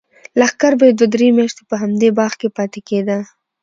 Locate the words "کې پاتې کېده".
2.39-3.17